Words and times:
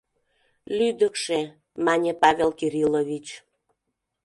—Лӱдыкшӧ,— 0.77 1.39
мане 1.85 2.11
Павел 2.21 2.51
Кириллович. 2.59 3.27